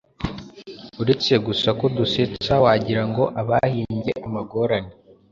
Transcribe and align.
uretse 1.01 1.33
gusa 1.45 1.69
ko 1.79 1.85
dusetsa 1.97 2.53
wagirango 2.63 3.23
abahimbye 3.41 4.11
amagorane 4.27 4.91